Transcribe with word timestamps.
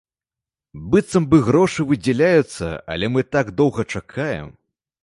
Быццам 0.95 1.27
бы 1.33 1.41
грошы 1.49 1.85
выдзяляюцца, 1.91 2.71
але 2.95 3.13
мы 3.17 3.21
так 3.39 3.57
доўга 3.63 3.81
чакаем. 3.97 4.53